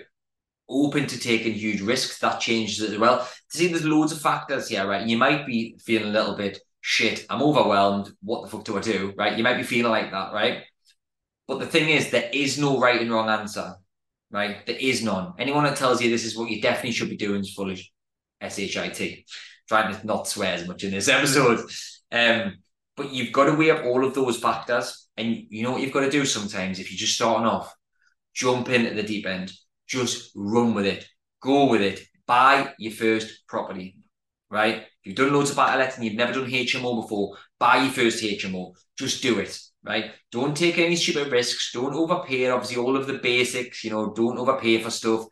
open 0.70 1.08
to 1.08 1.20
taking 1.20 1.54
huge 1.54 1.82
risks, 1.82 2.20
that 2.20 2.40
changes 2.40 2.82
it 2.82 2.94
as 2.94 2.98
well. 2.98 3.28
See, 3.50 3.68
there's 3.68 3.86
loads 3.86 4.12
of 4.12 4.22
factors 4.22 4.70
here, 4.70 4.88
right? 4.88 5.06
You 5.06 5.18
might 5.18 5.46
be 5.46 5.78
feeling 5.84 6.10
a 6.10 6.12
little 6.12 6.36
bit 6.36 6.60
shit, 6.82 7.26
I'm 7.30 7.42
overwhelmed. 7.42 8.12
What 8.22 8.44
the 8.44 8.50
fuck 8.50 8.64
do 8.64 8.78
I 8.78 8.82
do? 8.82 9.14
Right? 9.18 9.36
You 9.36 9.44
might 9.44 9.58
be 9.58 9.64
feeling 9.64 9.92
like 9.92 10.12
that, 10.12 10.34
right? 10.34 10.64
But 11.48 11.60
the 11.60 11.66
thing 11.66 11.90
is, 11.90 12.12
there 12.12 12.30
is 12.32 12.60
no 12.60 12.80
right 12.80 13.02
and 13.02 13.12
wrong 13.12 13.28
answer, 13.28 13.76
right? 14.32 14.66
There 14.66 14.78
is 14.80 15.04
none. 15.04 15.34
Anyone 15.40 15.64
that 15.64 15.78
tells 15.78 16.02
you 16.02 16.12
this 16.12 16.26
is 16.26 16.38
what 16.38 16.50
you 16.50 16.62
definitely 16.62 16.92
should 16.92 17.10
be 17.10 17.18
doing 17.18 17.42
is 17.42 17.54
foolish. 17.54 17.92
S 18.42 18.60
H 18.60 18.78
I 18.78 18.90
T. 18.90 19.26
Trying 19.68 19.96
to 19.96 20.06
not 20.06 20.28
swear 20.28 20.54
as 20.54 20.68
much 20.68 20.84
in 20.84 20.92
this 20.92 21.08
episode. 21.10 21.70
Um, 22.12 22.56
but 22.96 23.12
you've 23.12 23.34
got 23.34 23.46
to 23.46 23.56
weigh 23.56 23.72
up 23.72 23.86
all 23.86 24.06
of 24.06 24.14
those 24.14 24.38
factors. 24.38 25.08
And 25.18 25.46
you 25.50 25.64
know 25.64 25.72
what 25.72 25.82
you've 25.82 25.94
got 25.94 26.02
to 26.02 26.10
do 26.12 26.26
sometimes 26.26 26.80
if 26.80 26.92
you're 26.92 26.98
just 26.98 27.16
starting 27.16 27.48
off? 27.48 27.74
Jump 28.34 28.70
in 28.70 28.86
at 28.86 28.96
the 28.96 29.04
deep 29.04 29.26
end. 29.26 29.52
Just 29.88 30.32
run 30.36 30.74
with 30.74 30.86
it. 30.86 31.08
Go 31.42 31.66
with 31.70 31.82
it. 31.82 32.02
Buy 32.28 32.74
your 32.80 32.92
first 32.92 33.48
property, 33.48 33.98
right? 34.50 34.78
If 34.78 34.88
you've 35.04 35.16
done 35.16 35.34
loads 35.34 35.52
of 35.52 35.56
buy 35.56 35.82
and 35.82 36.04
you've 36.04 36.16
never 36.16 36.34
done 36.34 36.50
HMO 36.50 37.02
before, 37.02 37.38
buy 37.60 37.78
your 37.78 37.92
first 37.92 38.24
HMO. 38.24 38.74
Just 38.98 39.22
do 39.22 39.40
it, 39.40 39.58
right? 39.84 40.12
Don't 40.32 40.58
take 40.58 40.80
any 40.80 40.96
stupid 40.96 41.32
risks. 41.32 41.72
Don't 41.72 41.94
overpay. 41.94 42.50
Obviously, 42.50 42.78
all 42.78 42.98
of 42.98 43.06
the 43.06 43.20
basics, 43.20 43.84
you 43.84 43.92
know, 43.92 44.12
don't 44.14 44.40
overpay 44.40 44.82
for 44.82 44.90
stuff. 44.90 45.26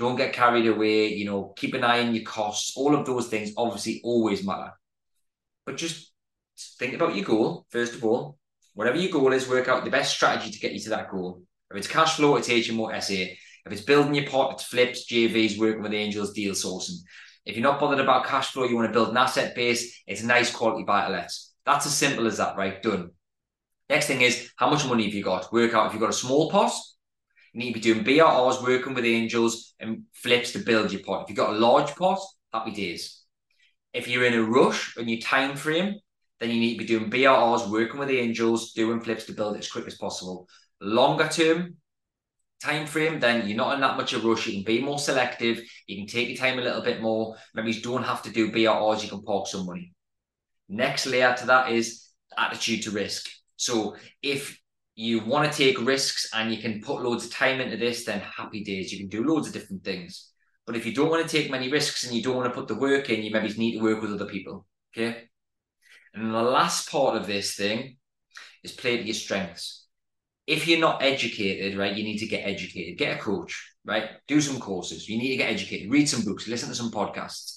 Don't 0.00 0.16
get 0.16 0.32
carried 0.32 0.66
away. 0.66 1.08
You 1.08 1.26
know, 1.26 1.52
keep 1.54 1.74
an 1.74 1.84
eye 1.84 2.00
on 2.00 2.14
your 2.14 2.24
costs. 2.24 2.74
All 2.74 2.94
of 2.94 3.04
those 3.04 3.28
things 3.28 3.52
obviously 3.54 4.00
always 4.02 4.42
matter. 4.42 4.72
But 5.66 5.76
just 5.76 6.10
think 6.78 6.94
about 6.94 7.14
your 7.14 7.26
goal, 7.26 7.66
first 7.68 7.94
of 7.94 8.02
all. 8.02 8.38
Whatever 8.72 8.96
your 8.96 9.12
goal 9.12 9.34
is, 9.34 9.46
work 9.46 9.68
out 9.68 9.84
the 9.84 9.90
best 9.90 10.14
strategy 10.14 10.52
to 10.52 10.58
get 10.58 10.72
you 10.72 10.80
to 10.80 10.88
that 10.88 11.10
goal. 11.10 11.42
If 11.70 11.76
it's 11.76 11.86
cash 11.86 12.16
flow, 12.16 12.36
it's 12.36 12.48
HMO 12.48 12.90
SA. 13.02 13.34
If 13.66 13.72
it's 13.72 13.82
building 13.82 14.14
your 14.14 14.26
pot, 14.26 14.54
it's 14.54 14.64
flips, 14.64 15.06
JVs, 15.06 15.58
working 15.58 15.82
with 15.82 15.92
angels, 15.92 16.32
deal 16.32 16.54
sourcing. 16.54 16.96
If 17.44 17.56
you're 17.56 17.62
not 17.62 17.78
bothered 17.78 18.00
about 18.00 18.24
cash 18.24 18.52
flow, 18.52 18.64
you 18.64 18.76
want 18.76 18.88
to 18.88 18.94
build 18.94 19.10
an 19.10 19.18
asset 19.18 19.54
base, 19.54 20.02
it's 20.06 20.22
nice 20.22 20.50
quality 20.50 20.82
buy 20.82 21.08
to 21.08 21.12
lets. 21.12 21.52
That's 21.66 21.84
as 21.84 21.94
simple 21.94 22.26
as 22.26 22.38
that, 22.38 22.56
right? 22.56 22.82
Done. 22.82 23.10
Next 23.90 24.06
thing 24.06 24.22
is 24.22 24.50
how 24.56 24.70
much 24.70 24.86
money 24.86 25.04
have 25.04 25.12
you 25.12 25.22
got? 25.22 25.52
Work 25.52 25.74
out 25.74 25.88
if 25.88 25.92
you've 25.92 26.00
got 26.00 26.08
a 26.08 26.14
small 26.14 26.50
pot, 26.50 26.72
you 27.52 27.60
need 27.60 27.72
to 27.72 27.80
be 27.80 27.80
doing 27.80 28.04
BRRs, 28.04 28.62
working 28.62 28.94
with 28.94 29.04
angels, 29.04 29.74
and 29.80 30.04
flips 30.12 30.52
to 30.52 30.58
build 30.60 30.92
your 30.92 31.02
pot. 31.02 31.22
If 31.22 31.30
you've 31.30 31.36
got 31.36 31.54
a 31.54 31.58
large 31.58 31.94
pot, 31.96 32.20
happy 32.52 32.70
days. 32.70 33.22
If 33.92 34.06
you're 34.06 34.24
in 34.24 34.34
a 34.34 34.42
rush 34.42 34.96
and 34.96 35.10
your 35.10 35.20
time 35.20 35.56
frame, 35.56 35.96
then 36.38 36.50
you 36.50 36.60
need 36.60 36.74
to 36.74 36.78
be 36.78 36.86
doing 36.86 37.10
BRRs, 37.10 37.70
working 37.70 37.98
with 37.98 38.10
angels, 38.10 38.72
doing 38.72 39.00
flips 39.00 39.24
to 39.24 39.32
build 39.32 39.56
it 39.56 39.60
as 39.60 39.70
quick 39.70 39.86
as 39.86 39.96
possible. 39.96 40.48
Longer 40.80 41.28
term 41.28 41.76
time 42.62 42.86
frame, 42.86 43.20
then 43.20 43.48
you're 43.48 43.56
not 43.56 43.74
in 43.74 43.80
that 43.80 43.96
much 43.96 44.12
of 44.12 44.24
a 44.24 44.28
rush. 44.28 44.46
You 44.46 44.54
can 44.54 44.64
be 44.64 44.82
more 44.82 44.98
selective. 44.98 45.60
You 45.86 45.96
can 45.96 46.06
take 46.06 46.28
your 46.28 46.36
time 46.36 46.58
a 46.58 46.62
little 46.62 46.82
bit 46.82 47.02
more. 47.02 47.36
You 47.54 47.80
don't 47.82 48.04
have 48.04 48.22
to 48.22 48.30
do 48.30 48.52
BRRs. 48.52 49.02
You 49.02 49.08
can 49.08 49.22
park 49.22 49.46
some 49.46 49.66
money. 49.66 49.92
Next 50.68 51.06
layer 51.06 51.34
to 51.34 51.46
that 51.46 51.72
is 51.72 52.06
attitude 52.38 52.82
to 52.82 52.90
risk. 52.90 53.28
So 53.56 53.96
if 54.22 54.58
you 55.00 55.20
want 55.20 55.50
to 55.50 55.56
take 55.56 55.80
risks 55.80 56.28
and 56.34 56.52
you 56.52 56.60
can 56.60 56.82
put 56.82 57.00
loads 57.00 57.24
of 57.24 57.32
time 57.32 57.58
into 57.58 57.78
this, 57.78 58.04
then 58.04 58.20
happy 58.20 58.62
days. 58.62 58.92
You 58.92 58.98
can 58.98 59.08
do 59.08 59.26
loads 59.26 59.46
of 59.48 59.54
different 59.54 59.82
things. 59.82 60.30
But 60.66 60.76
if 60.76 60.84
you 60.84 60.92
don't 60.92 61.08
want 61.08 61.26
to 61.26 61.36
take 61.36 61.50
many 61.50 61.70
risks 61.70 62.04
and 62.04 62.14
you 62.14 62.22
don't 62.22 62.36
want 62.36 62.52
to 62.52 62.54
put 62.54 62.68
the 62.68 62.74
work 62.74 63.08
in, 63.08 63.22
you 63.22 63.30
maybe 63.30 63.48
need 63.54 63.78
to 63.78 63.82
work 63.82 64.02
with 64.02 64.12
other 64.12 64.26
people. 64.26 64.66
Okay. 64.92 65.22
And 66.12 66.34
the 66.34 66.42
last 66.42 66.90
part 66.90 67.16
of 67.16 67.26
this 67.26 67.54
thing 67.54 67.96
is 68.62 68.72
play 68.72 68.98
to 68.98 69.02
your 69.02 69.14
strengths. 69.14 69.86
If 70.46 70.68
you're 70.68 70.78
not 70.78 71.02
educated, 71.02 71.78
right, 71.78 71.96
you 71.96 72.04
need 72.04 72.18
to 72.18 72.26
get 72.26 72.46
educated. 72.46 72.98
Get 72.98 73.16
a 73.16 73.22
coach, 73.22 73.72
right? 73.86 74.10
Do 74.28 74.38
some 74.42 74.60
courses. 74.60 75.08
You 75.08 75.16
need 75.16 75.30
to 75.30 75.38
get 75.38 75.50
educated. 75.50 75.90
Read 75.90 76.10
some 76.10 76.26
books. 76.26 76.46
Listen 76.46 76.68
to 76.68 76.74
some 76.74 76.90
podcasts. 76.90 77.56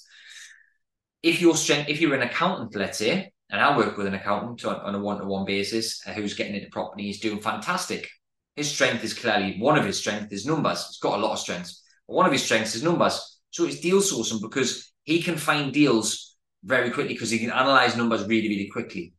If 1.22 1.42
you're 1.42 1.56
strength, 1.56 1.90
if 1.90 2.00
you're 2.00 2.14
an 2.14 2.22
accountant, 2.22 2.74
let's 2.74 2.96
say, 2.96 3.33
and 3.54 3.62
I 3.62 3.76
work 3.76 3.96
with 3.96 4.08
an 4.08 4.14
accountant 4.14 4.64
on, 4.64 4.80
on 4.80 4.96
a 4.96 4.98
one-to-one 4.98 5.44
basis 5.44 6.04
uh, 6.08 6.12
who's 6.12 6.34
getting 6.34 6.56
into 6.56 6.68
property. 6.70 7.04
He's 7.04 7.20
doing 7.20 7.40
fantastic. 7.40 8.10
His 8.56 8.68
strength 8.68 9.04
is 9.04 9.14
clearly 9.14 9.56
one 9.60 9.78
of 9.78 9.84
his 9.84 9.96
strengths 9.96 10.32
is 10.32 10.44
numbers. 10.44 10.88
He's 10.88 10.98
got 10.98 11.20
a 11.20 11.22
lot 11.22 11.34
of 11.34 11.38
strengths. 11.38 11.84
But 12.08 12.14
one 12.16 12.26
of 12.26 12.32
his 12.32 12.42
strengths 12.42 12.74
is 12.74 12.82
numbers. 12.82 13.38
So 13.50 13.64
it's 13.64 13.78
deal 13.78 14.00
sourcing 14.00 14.42
because 14.42 14.92
he 15.04 15.22
can 15.22 15.36
find 15.36 15.72
deals 15.72 16.36
very 16.64 16.90
quickly 16.90 17.14
because 17.14 17.30
he 17.30 17.38
can 17.38 17.52
analyze 17.52 17.96
numbers 17.96 18.26
really, 18.26 18.48
really 18.48 18.68
quickly. 18.68 19.14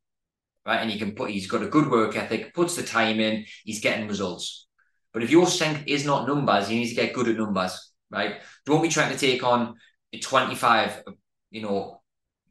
Right. 0.66 0.82
And 0.82 0.92
he 0.92 1.00
can 1.00 1.14
put, 1.14 1.30
he's 1.30 1.48
got 1.48 1.64
a 1.64 1.68
good 1.68 1.90
work 1.90 2.18
ethic, 2.18 2.54
puts 2.54 2.76
the 2.76 2.84
time 2.84 3.22
in, 3.22 3.46
he's 3.64 3.80
getting 3.80 4.10
results. 4.10 4.68
But 5.14 5.24
if 5.24 5.32
your 5.32 5.48
strength 5.48 5.84
is 5.88 6.06
not 6.06 6.28
numbers, 6.28 6.70
you 6.70 6.78
need 6.78 6.90
to 6.90 6.96
get 6.96 7.14
good 7.14 7.30
at 7.30 7.38
numbers. 7.38 7.94
Right. 8.12 8.42
Don't 8.66 8.82
be 8.82 8.90
trying 8.90 9.14
to 9.14 9.18
take 9.18 9.46
on 9.46 9.76
25, 10.22 11.04
you 11.52 11.62
know, 11.62 12.02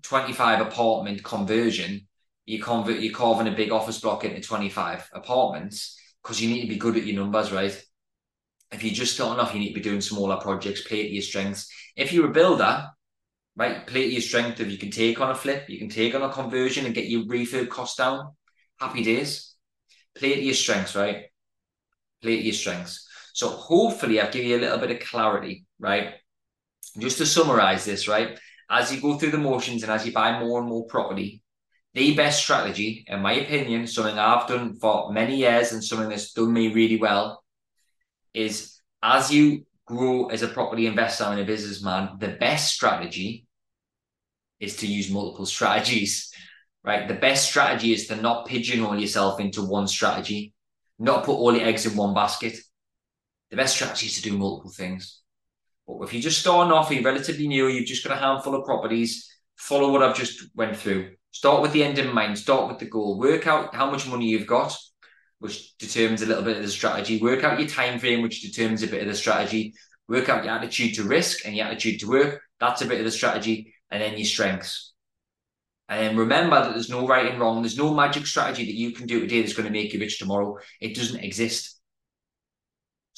25 0.04 0.60
apartment 0.60 1.24
conversion, 1.24 2.06
you 2.46 2.62
convert 2.62 3.00
you're 3.00 3.14
carving 3.14 3.52
a 3.52 3.56
big 3.56 3.72
office 3.72 4.00
block 4.00 4.24
into 4.24 4.40
25 4.40 5.10
apartments 5.14 5.98
because 6.22 6.40
you 6.40 6.48
need 6.48 6.62
to 6.62 6.68
be 6.68 6.76
good 6.76 6.96
at 6.96 7.04
your 7.04 7.22
numbers, 7.22 7.52
right? 7.52 7.82
If 8.70 8.82
you're 8.82 8.94
just 8.94 9.14
starting 9.14 9.40
off, 9.40 9.54
you 9.54 9.60
need 9.60 9.68
to 9.68 9.74
be 9.74 9.80
doing 9.80 10.00
smaller 10.00 10.36
projects, 10.36 10.82
play 10.82 11.04
to 11.04 11.12
your 11.12 11.22
strengths. 11.22 11.70
If 11.96 12.12
you're 12.12 12.28
a 12.28 12.32
builder, 12.32 12.88
right, 13.56 13.86
play 13.86 14.08
to 14.08 14.12
your 14.12 14.22
strength. 14.22 14.60
If 14.60 14.70
you 14.70 14.78
can 14.78 14.90
take 14.90 15.20
on 15.20 15.30
a 15.30 15.34
flip, 15.34 15.68
you 15.68 15.78
can 15.78 15.88
take 15.88 16.14
on 16.14 16.22
a 16.22 16.32
conversion 16.32 16.84
and 16.84 16.94
get 16.94 17.08
your 17.08 17.22
refurb 17.22 17.68
cost 17.68 17.98
down. 17.98 18.32
Happy 18.78 19.02
days. 19.02 19.54
Play 20.14 20.34
to 20.34 20.42
your 20.42 20.54
strengths, 20.54 20.96
right? 20.96 21.26
Play 22.22 22.36
to 22.36 22.42
your 22.42 22.54
strengths. 22.54 23.08
So 23.32 23.48
hopefully 23.48 24.20
I've 24.20 24.32
given 24.32 24.48
you 24.48 24.58
a 24.58 24.60
little 24.60 24.78
bit 24.78 24.90
of 24.90 25.00
clarity, 25.00 25.66
right? 25.78 26.14
Just 26.98 27.18
to 27.18 27.26
summarize 27.26 27.84
this, 27.84 28.06
right? 28.06 28.38
As 28.70 28.92
you 28.92 29.00
go 29.00 29.18
through 29.18 29.30
the 29.30 29.38
motions 29.38 29.82
and 29.82 29.92
as 29.92 30.06
you 30.06 30.12
buy 30.12 30.38
more 30.40 30.60
and 30.60 30.68
more 30.68 30.86
property, 30.86 31.42
the 31.94 32.14
best 32.16 32.42
strategy, 32.42 33.04
in 33.06 33.20
my 33.20 33.34
opinion, 33.34 33.86
something 33.86 34.18
I've 34.18 34.48
done 34.48 34.74
for 34.74 35.12
many 35.12 35.36
years 35.36 35.72
and 35.72 35.82
something 35.82 36.08
that's 36.08 36.32
done 36.32 36.52
me 36.52 36.72
really 36.72 36.96
well, 36.96 37.44
is 38.32 38.80
as 39.02 39.30
you 39.30 39.64
grow 39.86 40.26
as 40.26 40.42
a 40.42 40.48
property 40.48 40.86
investor 40.86 41.24
and 41.24 41.40
a 41.40 41.44
businessman, 41.44 42.16
the 42.18 42.36
best 42.40 42.74
strategy 42.74 43.46
is 44.58 44.76
to 44.76 44.86
use 44.86 45.10
multiple 45.10 45.46
strategies, 45.56 46.32
right? 46.82 47.06
The 47.06 47.14
best 47.14 47.48
strategy 47.48 47.92
is 47.92 48.08
to 48.08 48.16
not 48.16 48.46
pigeonhole 48.46 48.98
yourself 48.98 49.38
into 49.38 49.62
one 49.62 49.86
strategy, 49.86 50.52
not 50.98 51.24
put 51.24 51.34
all 51.34 51.54
your 51.54 51.66
eggs 51.66 51.86
in 51.86 51.96
one 51.96 52.14
basket. 52.14 52.58
The 53.50 53.56
best 53.56 53.76
strategy 53.76 54.06
is 54.06 54.16
to 54.16 54.22
do 54.22 54.36
multiple 54.36 54.72
things. 54.72 55.20
But 55.86 56.02
if 56.02 56.12
you're 56.12 56.22
just 56.22 56.40
starting 56.40 56.72
off, 56.72 56.90
you're 56.90 57.02
relatively 57.02 57.46
new, 57.46 57.68
you've 57.68 57.86
just 57.86 58.06
got 58.06 58.16
a 58.16 58.20
handful 58.20 58.54
of 58.54 58.64
properties, 58.64 59.30
follow 59.56 59.92
what 59.92 60.02
I've 60.02 60.16
just 60.16 60.48
went 60.54 60.76
through. 60.76 61.12
Start 61.30 61.62
with 61.62 61.72
the 61.72 61.84
end 61.84 61.98
in 61.98 62.14
mind, 62.14 62.38
start 62.38 62.68
with 62.68 62.78
the 62.78 62.86
goal, 62.86 63.18
work 63.18 63.46
out 63.46 63.74
how 63.74 63.90
much 63.90 64.08
money 64.08 64.26
you've 64.26 64.46
got, 64.46 64.76
which 65.40 65.76
determines 65.78 66.22
a 66.22 66.26
little 66.26 66.44
bit 66.44 66.56
of 66.56 66.62
the 66.62 66.70
strategy, 66.70 67.20
work 67.20 67.44
out 67.44 67.58
your 67.58 67.68
time 67.68 67.98
frame, 67.98 68.22
which 68.22 68.40
determines 68.40 68.82
a 68.82 68.86
bit 68.86 69.02
of 69.02 69.08
the 69.08 69.14
strategy, 69.14 69.74
work 70.08 70.28
out 70.28 70.44
your 70.44 70.54
attitude 70.54 70.94
to 70.94 71.02
risk 71.02 71.44
and 71.44 71.56
your 71.56 71.66
attitude 71.66 72.00
to 72.00 72.08
work, 72.08 72.40
that's 72.60 72.82
a 72.82 72.86
bit 72.86 72.98
of 72.98 73.04
the 73.04 73.10
strategy, 73.10 73.74
and 73.90 74.00
then 74.00 74.16
your 74.16 74.26
strengths. 74.26 74.92
And 75.88 76.00
then 76.00 76.16
remember 76.16 76.56
that 76.56 76.72
there's 76.72 76.88
no 76.88 77.06
right 77.06 77.30
and 77.30 77.38
wrong, 77.38 77.60
there's 77.60 77.76
no 77.76 77.92
magic 77.92 78.26
strategy 78.26 78.64
that 78.64 78.74
you 78.74 78.92
can 78.92 79.06
do 79.06 79.20
today 79.20 79.42
that's 79.42 79.52
going 79.52 79.66
to 79.66 79.72
make 79.72 79.92
you 79.92 80.00
rich 80.00 80.18
tomorrow. 80.18 80.56
It 80.80 80.96
doesn't 80.96 81.22
exist. 81.22 81.73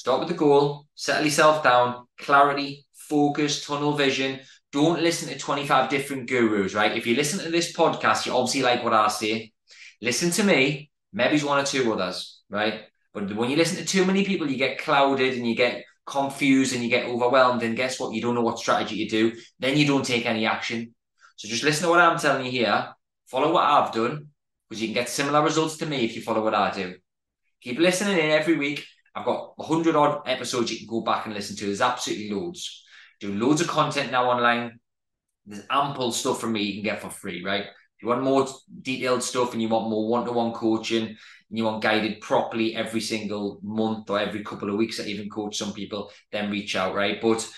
Start 0.07 0.21
with 0.21 0.29
the 0.29 0.35
goal, 0.35 0.85
settle 0.95 1.25
yourself 1.25 1.61
down, 1.61 2.07
clarity, 2.17 2.85
focus, 2.93 3.65
tunnel 3.65 3.91
vision. 3.91 4.39
Don't 4.71 5.01
listen 5.01 5.27
to 5.27 5.37
25 5.37 5.89
different 5.89 6.29
gurus, 6.29 6.73
right? 6.73 6.95
If 6.95 7.05
you 7.05 7.13
listen 7.13 7.39
to 7.39 7.51
this 7.51 7.75
podcast, 7.75 8.25
you 8.25 8.31
obviously 8.31 8.61
like 8.61 8.85
what 8.85 8.93
I 8.93 9.09
say. 9.09 9.51
Listen 10.01 10.31
to 10.31 10.45
me, 10.45 10.91
maybe 11.11 11.35
it's 11.35 11.43
one 11.43 11.59
or 11.59 11.65
two 11.65 11.91
others, 11.91 12.41
right? 12.49 12.83
But 13.13 13.35
when 13.35 13.49
you 13.49 13.57
listen 13.57 13.75
to 13.79 13.85
too 13.85 14.05
many 14.05 14.23
people, 14.23 14.49
you 14.49 14.55
get 14.55 14.77
clouded 14.77 15.33
and 15.33 15.45
you 15.45 15.57
get 15.57 15.83
confused 16.05 16.73
and 16.73 16.81
you 16.81 16.89
get 16.89 17.07
overwhelmed. 17.07 17.63
And 17.63 17.75
guess 17.75 17.99
what? 17.99 18.13
You 18.13 18.21
don't 18.21 18.35
know 18.35 18.39
what 18.43 18.59
strategy 18.59 19.05
to 19.05 19.09
do. 19.09 19.37
Then 19.59 19.75
you 19.75 19.85
don't 19.85 20.05
take 20.05 20.25
any 20.25 20.45
action. 20.45 20.95
So 21.35 21.49
just 21.49 21.65
listen 21.65 21.83
to 21.83 21.89
what 21.89 21.99
I'm 21.99 22.17
telling 22.17 22.45
you 22.45 22.51
here. 22.51 22.93
Follow 23.25 23.51
what 23.51 23.65
I've 23.65 23.91
done 23.91 24.27
because 24.69 24.81
you 24.81 24.87
can 24.87 24.93
get 24.93 25.09
similar 25.09 25.43
results 25.43 25.75
to 25.79 25.85
me 25.85 26.05
if 26.05 26.15
you 26.15 26.21
follow 26.21 26.45
what 26.45 26.55
I 26.55 26.71
do. 26.71 26.95
Keep 27.59 27.79
listening 27.79 28.19
in 28.19 28.29
every 28.31 28.55
week. 28.55 28.85
I've 29.17 29.25
got 29.25 29.57
100 29.57 29.95
odd 29.95 30.27
episodes 30.27 30.71
you 30.71 30.77
can 30.77 30.87
go 30.87 31.01
back 31.01 31.25
and 31.25 31.33
listen 31.33 31.55
to. 31.55 31.65
There's 31.65 31.81
absolutely 31.81 32.29
loads. 32.29 32.83
Do 33.19 33.33
loads 33.33 33.61
of 33.61 33.67
content 33.67 34.11
now 34.11 34.29
online. 34.29 34.79
There's 35.47 35.65
ample 35.71 36.11
stuff 36.11 36.39
from 36.39 36.53
me 36.53 36.61
you 36.61 36.73
can 36.75 36.83
get 36.83 37.01
for 37.01 37.09
free, 37.09 37.43
right? 37.43 37.63
If 37.63 38.03
you 38.03 38.09
want 38.09 38.21
more 38.21 38.47
detailed 38.83 39.23
stuff 39.23 39.53
and 39.53 39.61
you 39.61 39.69
want 39.69 39.89
more 39.89 40.07
one-to-one 40.07 40.53
coaching 40.53 41.07
and 41.07 41.17
you 41.49 41.63
want 41.63 41.81
guided 41.81 42.21
properly 42.21 42.75
every 42.75 43.01
single 43.01 43.59
month 43.63 44.07
or 44.11 44.19
every 44.19 44.43
couple 44.43 44.69
of 44.69 44.75
weeks, 44.75 44.99
I 44.99 45.05
even 45.05 45.31
coach 45.31 45.57
some 45.57 45.73
people, 45.73 46.11
then 46.31 46.51
reach 46.51 46.75
out, 46.75 46.93
right? 46.93 47.19
But 47.19 47.49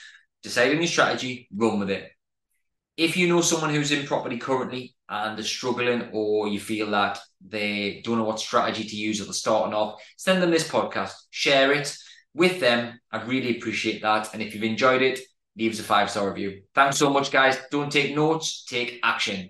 decide 0.42 0.72
on 0.72 0.78
your 0.78 0.88
strategy, 0.88 1.50
run 1.54 1.80
with 1.80 1.90
it. 1.90 2.10
If 2.96 3.18
you 3.18 3.28
know 3.28 3.42
someone 3.42 3.74
who's 3.74 3.92
in 3.92 4.06
property 4.06 4.38
currently 4.38 4.96
and 5.10 5.38
they're 5.38 5.44
struggling 5.44 6.10
or 6.14 6.48
you 6.48 6.60
feel 6.60 6.92
that 6.92 7.20
they 7.46 8.02
don't 8.04 8.18
know 8.18 8.24
what 8.24 8.40
strategy 8.40 8.84
to 8.84 8.96
use 8.96 9.20
or 9.20 9.26
they're 9.26 9.34
starting 9.34 9.74
off, 9.74 10.02
send 10.18 10.42
them 10.42 10.52
this 10.52 10.68
podcast, 10.68 11.14
share 11.32 11.72
it 11.72 11.96
with 12.34 12.60
them. 12.60 13.00
I'd 13.12 13.28
really 13.28 13.58
appreciate 13.58 14.02
that. 14.02 14.34
And 14.34 14.42
if 14.42 14.54
you've 14.54 14.64
enjoyed 14.64 15.02
it, 15.02 15.20
leave 15.58 15.74
us 15.74 15.80
a 15.80 15.84
five 15.84 16.10
star 16.10 16.30
review. 16.30 16.62
Thanks 16.76 16.98
so 16.98 17.10
much, 17.10 17.32
guys. 17.32 17.58
Don't 17.72 17.92
take 17.92 18.16
notes, 18.16 18.66
take 18.66 19.00
action. 19.04 19.50